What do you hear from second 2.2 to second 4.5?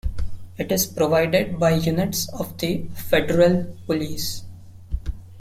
of the Federal Police.